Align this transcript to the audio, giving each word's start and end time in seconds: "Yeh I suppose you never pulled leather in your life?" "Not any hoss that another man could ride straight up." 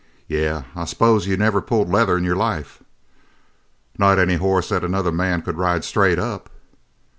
"Yeh 0.27 0.63
I 0.75 0.85
suppose 0.85 1.27
you 1.27 1.37
never 1.37 1.61
pulled 1.61 1.87
leather 1.87 2.17
in 2.17 2.23
your 2.23 2.35
life?" 2.35 2.81
"Not 3.99 4.17
any 4.17 4.37
hoss 4.37 4.69
that 4.69 4.83
another 4.83 5.11
man 5.11 5.43
could 5.43 5.57
ride 5.59 5.83
straight 5.83 6.17
up." 6.17 6.49